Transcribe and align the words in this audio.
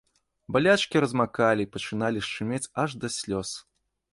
Балячкі 0.55 1.01
размакалі 1.03 1.61
і 1.65 1.69
пачыналі 1.73 2.25
шчымець 2.29 2.65
аж 2.85 2.97
да 3.05 3.13
слёз. 3.21 3.49